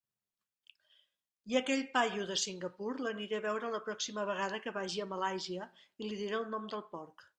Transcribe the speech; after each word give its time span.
I 1.51 1.57
a 1.57 1.59
aquell 1.59 1.83
paio 1.97 2.25
de 2.31 2.37
Singapur 2.45 2.89
l'aniré 3.07 3.37
a 3.41 3.43
veure 3.45 3.69
la 3.75 3.83
pròxima 3.91 4.25
vegada 4.31 4.61
que 4.65 4.75
vagi 4.79 5.05
a 5.05 5.09
Malàisia 5.13 5.69
i 5.83 6.09
li 6.09 6.19
diré 6.23 6.41
el 6.41 6.53
nom 6.57 6.67
del 6.75 6.85
porc. 6.97 7.27